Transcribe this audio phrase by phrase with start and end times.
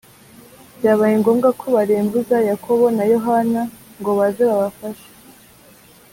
[0.77, 3.61] byabaye ngombwa ko barembuza yakobo na yohana
[3.99, 5.09] ngo baze babafashe